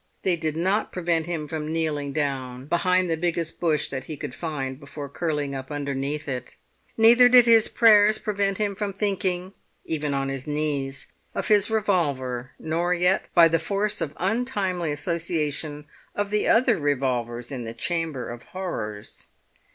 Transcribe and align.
They 0.23 0.35
did 0.35 0.57
not 0.57 0.91
prevent 0.91 1.27
him 1.27 1.47
from 1.47 1.71
kneeling 1.71 2.11
down 2.11 2.65
behind 2.65 3.07
the 3.07 3.15
biggest 3.15 3.59
bush 3.59 3.87
that 3.89 4.05
I 4.05 4.05
he 4.07 4.17
could 4.17 4.33
find, 4.33 4.79
before 4.79 5.07
curling 5.07 5.53
up 5.53 5.69
underneath 5.69 6.27
it; 6.27 6.55
neither 6.97 7.29
did 7.29 7.45
his 7.45 7.67
prayers 7.67 8.17
prevent 8.17 8.57
him 8.57 8.73
from 8.73 8.93
thinking—even 8.93 10.11
on 10.11 10.29
his 10.29 10.47
knees—of 10.47 11.49
his 11.49 11.69
revolver, 11.69 12.49
nor 12.57 12.95
yet—by 12.95 13.47
the 13.47 13.59
force 13.59 14.01
of 14.01 14.17
untimely 14.17 14.91
association—of 14.91 16.31
the 16.31 16.47
other 16.47 16.79
revolvers 16.79 17.51
in 17.51 17.63
the 17.63 17.73
Chamber 17.75 18.27
of 18.31 18.41
Horrors. 18.57 19.27